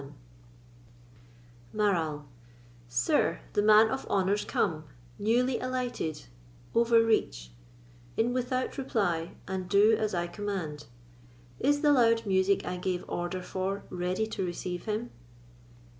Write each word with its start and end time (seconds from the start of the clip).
Marall: 1.71 2.25
Sir, 2.87 3.41
the 3.53 3.61
man 3.61 3.87
of 3.91 4.07
honour's 4.07 4.43
come, 4.43 4.85
Newly 5.19 5.59
alighted—— 5.59 6.25
Overreach: 6.73 7.51
In 8.17 8.33
without 8.33 8.79
reply, 8.79 9.35
And 9.47 9.69
do 9.69 9.95
as 9.95 10.15
I 10.15 10.25
command.... 10.25 10.87
Is 11.59 11.81
the 11.81 11.93
loud 11.93 12.25
music 12.25 12.65
I 12.65 12.77
gave 12.77 13.07
order 13.07 13.43
for 13.43 13.83
Ready 13.91 14.25
to 14.25 14.43
receive 14.43 14.85
him? 14.85 15.11